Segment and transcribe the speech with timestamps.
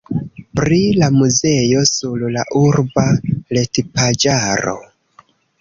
[0.59, 3.05] Pri la muzeo sur la urba
[3.59, 4.79] retpaĝaro.